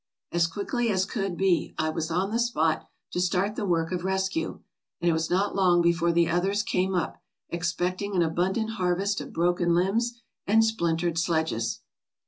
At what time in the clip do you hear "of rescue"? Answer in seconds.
3.91-4.61